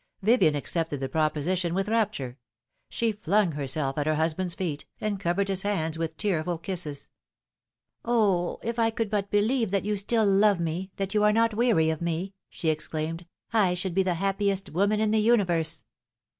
[0.23, 2.39] Vivien accepted the proposition with rapture;
[2.89, 7.09] she flung herself at her husband's feet, and covered his hands with tearful kisses."
[8.03, 11.53] O, if I could but believe that you still love me, that you are not
[11.53, 15.83] weary of me," she exclaimed," I should be the happiest woman in the universe."